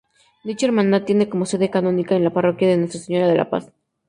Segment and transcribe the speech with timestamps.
[0.43, 3.71] Dicha hermandad tiene sede canónica en la Parroquia de Nuestra Señora de la Paz.